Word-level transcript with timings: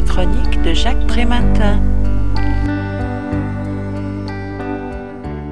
La 0.00 0.06
chronique 0.06 0.62
de 0.62 0.72
Jacques 0.72 1.06
Prématin. 1.08 1.78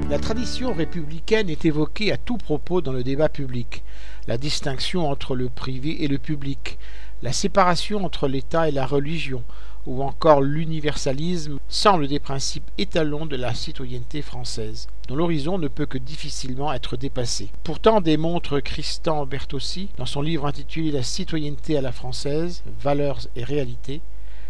La 0.09 0.19
tradition 0.19 0.73
républicaine 0.73 1.51
est 1.51 1.67
évoquée 1.67 2.13
à 2.13 2.17
tout 2.17 2.39
propos 2.39 2.81
dans 2.81 2.93
le 2.93 3.05
débat 3.05 3.29
public. 3.29 3.83
La 4.27 4.39
distinction 4.39 5.11
entre 5.11 5.35
le 5.35 5.51
privé 5.51 6.03
et 6.03 6.09
le 6.09 6.17
public, 6.17 6.79
la 7.21 7.35
séparation 7.35 8.03
entre 8.07 8.27
l'État 8.27 8.71
et 8.71 8.73
la 8.73 8.87
religion, 8.87 9.43
ou 9.87 10.03
encore 10.03 10.41
l'universalisme 10.41 11.59
semblent 11.69 12.09
des 12.09 12.19
principes 12.19 12.71
étalons 12.79 13.27
de 13.27 13.37
la 13.37 13.53
citoyenneté 13.53 14.23
française, 14.23 14.87
dont 15.09 15.17
l'horizon 15.17 15.59
ne 15.59 15.69
peut 15.69 15.85
que 15.85 15.99
difficilement 15.99 16.73
être 16.73 16.97
dépassé. 16.97 17.51
Pourtant, 17.65 18.01
démontre 18.01 18.61
Christian 18.61 19.27
Bertossi, 19.27 19.91
dans 19.99 20.07
son 20.07 20.23
livre 20.23 20.47
intitulé 20.47 20.91
La 20.91 21.03
citoyenneté 21.03 21.77
à 21.77 21.83
la 21.83 21.93
française, 21.93 22.63
valeurs 22.81 23.21
et 23.37 23.45
réalités, 23.45 24.01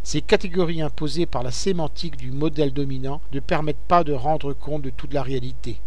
ces 0.09 0.23
catégories 0.23 0.81
imposées 0.81 1.27
par 1.27 1.43
la 1.43 1.51
sémantique 1.51 2.17
du 2.17 2.33
modèle 2.33 2.73
dominant 2.73 3.21
ne 3.35 3.41
permettent 3.41 3.77
pas 3.77 4.05
de 4.05 4.15
rendre 4.15 4.55
compte 4.55 4.81
de 4.81 4.89
toute 4.89 5.13
la 5.13 5.23
réalité. 5.23 5.83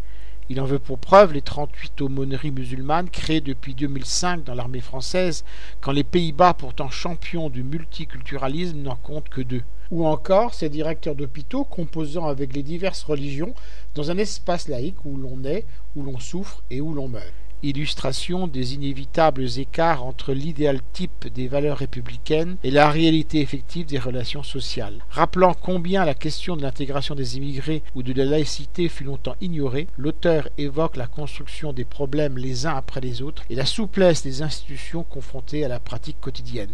Il 0.48 0.62
en 0.62 0.66
veut 0.66 0.78
pour 0.78 1.00
preuve 1.00 1.34
les 1.34 1.42
38 1.42 2.00
aumôneries 2.02 2.52
musulmanes 2.52 3.10
créées 3.10 3.42
depuis 3.42 3.74
2005 3.74 4.44
dans 4.44 4.54
l'armée 4.54 4.80
française, 4.80 5.44
quand 5.80 5.92
les 5.92 6.04
Pays-Bas, 6.04 6.54
pourtant 6.54 6.92
champions 6.92 7.50
du 7.50 7.64
multiculturalisme, 7.64 8.84
n'en 8.84 8.96
comptent 8.96 9.30
que 9.30 9.42
deux. 9.42 9.64
Ou 9.90 10.06
encore 10.06 10.54
ces 10.54 10.70
directeurs 10.70 11.16
d'hôpitaux 11.16 11.64
composant 11.64 12.28
avec 12.28 12.56
les 12.56 12.62
diverses 12.62 13.02
religions 13.02 13.56
dans 13.96 14.12
un 14.12 14.20
espace 14.20 14.68
laïque 14.68 15.04
où 15.04 15.18
l'on 15.18 15.44
est, 15.46 15.66
où 15.96 16.04
l'on 16.04 16.20
souffre 16.20 16.62
et 16.70 16.80
où 16.80 16.94
l'on 16.94 17.08
meurt 17.08 17.34
illustration 17.64 18.48
des 18.48 18.74
inévitables 18.74 19.48
écarts 19.58 20.06
entre 20.06 20.34
l'idéal 20.34 20.80
type 20.94 21.28
des 21.34 21.48
valeurs 21.48 21.78
républicaines 21.78 22.58
et 22.64 22.72
la 22.72 22.90
réalité 22.90 23.42
effective 23.42 23.86
des 23.86 24.00
relations 24.00 24.44
sociales. 24.44 25.04
Rappelant 25.10 25.54
combien 25.54 26.06
la 26.06 26.14
question 26.14 26.56
de 26.56 26.62
l'intégration 26.62 27.16
des 27.16 27.38
immigrés 27.38 27.84
ou 27.96 28.04
de 28.04 28.14
la 28.14 28.26
laïcité 28.26 28.90
fut 28.90 29.04
longtemps 29.04 29.36
ignorée, 29.42 29.88
l'auteur 29.98 30.50
évoque 30.58 30.98
la 30.98 31.08
construction 31.08 31.74
des 31.74 31.86
problèmes 31.86 32.38
les 32.38 32.66
uns 32.66 32.76
après 32.76 33.02
les 33.02 33.22
autres 33.22 33.44
et 33.50 33.56
la 33.56 33.66
souplesse 33.66 34.24
des 34.24 34.42
institutions 34.42 35.04
confrontées 35.04 35.66
à 35.66 35.68
la 35.68 35.80
pratique 35.80 36.20
quotidienne. 36.20 36.70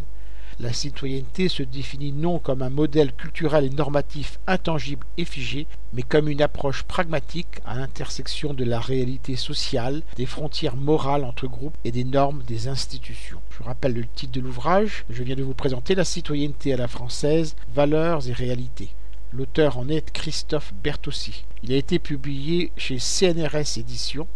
La 0.59 0.73
citoyenneté 0.73 1.49
se 1.49 1.61
définit 1.61 2.11
non 2.11 2.39
comme 2.39 2.63
un 2.63 2.71
modèle 2.71 3.13
culturel 3.13 3.65
et 3.65 3.69
normatif 3.69 4.39
intangible 4.47 5.05
et 5.19 5.25
figé, 5.25 5.67
mais 5.93 6.01
comme 6.01 6.29
une 6.29 6.41
approche 6.41 6.81
pragmatique 6.81 7.61
à 7.63 7.75
l'intersection 7.75 8.55
de 8.55 8.65
la 8.65 8.79
réalité 8.79 9.35
sociale, 9.35 10.01
des 10.15 10.25
frontières 10.25 10.75
morales 10.75 11.25
entre 11.25 11.45
groupes 11.45 11.77
et 11.85 11.91
des 11.91 12.03
normes 12.03 12.41
des 12.47 12.67
institutions. 12.67 13.39
Je 13.51 13.61
rappelle 13.61 13.93
le 13.93 14.07
titre 14.07 14.31
de 14.31 14.41
l'ouvrage. 14.41 15.05
Je 15.11 15.21
viens 15.21 15.35
de 15.35 15.43
vous 15.43 15.53
présenter 15.53 15.93
La 15.93 16.03
citoyenneté 16.03 16.73
à 16.73 16.77
la 16.77 16.87
française, 16.87 17.55
valeurs 17.75 18.27
et 18.27 18.33
réalités. 18.33 18.89
L'auteur 19.31 19.77
en 19.77 19.89
est 19.89 20.11
Christophe 20.11 20.73
Bertossi. 20.83 21.45
Il 21.61 21.71
a 21.71 21.75
été 21.75 21.99
publié 21.99 22.71
chez 22.77 22.97
CNRS 22.97 23.77
Éditions 23.77 24.27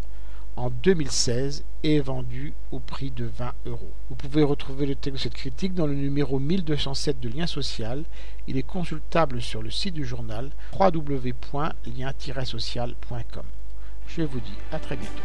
en 0.56 0.70
2016 0.70 1.66
et 1.84 1.98
est 1.98 2.02
vendu 2.02 2.54
au 2.72 2.80
prix 2.80 3.12
de 3.12 3.26
20 3.26 3.52
euros. 3.66 3.92
Vous 4.10 4.16
pouvez 4.16 4.44
retrouver 4.44 4.86
le 4.86 4.96
texte 4.96 5.18
de 5.18 5.22
cette 5.22 5.34
critique 5.34 5.74
dans 5.74 5.88
le 5.88 5.96
numéro 5.96 6.40
1207 6.40 7.20
de 7.20 7.28
Lien 7.30 7.48
Social. 7.48 8.04
Il 8.48 8.56
est 8.58 8.64
consultable 8.64 9.42
sur 9.42 9.62
le 9.62 9.72
site 9.72 9.94
du 9.94 10.06
journal 10.06 10.52
www.lien-social.com. 10.80 13.46
Je 14.08 14.22
vous 14.24 14.40
dis 14.40 14.58
à 14.72 14.80
très 14.80 14.96
bientôt. 14.98 15.22